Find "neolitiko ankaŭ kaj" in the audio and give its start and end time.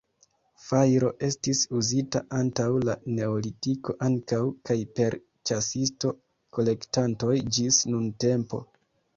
3.19-4.79